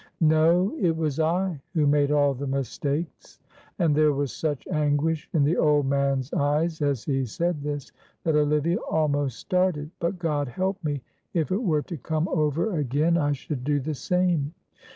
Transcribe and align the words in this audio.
"No, 0.19 0.75
it 0.79 0.97
was 0.97 1.19
I 1.19 1.61
who 1.75 1.85
made 1.85 2.09
all 2.09 2.33
the 2.33 2.47
mistakes," 2.47 3.39
and 3.77 3.93
there 3.93 4.13
was 4.13 4.31
such 4.33 4.67
anguish 4.71 5.29
in 5.31 5.43
the 5.43 5.57
old 5.57 5.85
man's 5.85 6.33
eyes 6.33 6.81
as 6.81 7.03
he 7.03 7.23
said 7.23 7.61
this, 7.61 7.91
that 8.23 8.35
Olivia 8.35 8.77
almost 8.89 9.37
started; 9.37 9.91
"but 9.99 10.17
God 10.17 10.47
help 10.47 10.83
me, 10.83 11.03
if 11.35 11.51
it 11.51 11.61
were 11.61 11.83
to 11.83 11.97
come 11.97 12.27
over 12.29 12.75
again 12.79 13.15
I 13.15 13.33
should 13.33 13.63
do 13.63 13.79
the 13.79 13.93
same. 13.93 14.55